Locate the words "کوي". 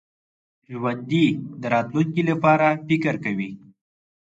3.25-3.51